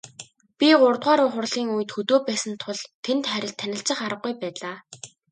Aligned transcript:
Би 0.59 0.67
гуравдугаар 0.81 1.21
хурлын 1.33 1.67
үед 1.75 1.89
хөдөө 1.95 2.17
байсан 2.27 2.53
тул 2.61 2.77
тэнд 3.05 3.23
танилцах 3.59 3.99
аргагүй 4.07 4.33
байлаа. 4.41 4.75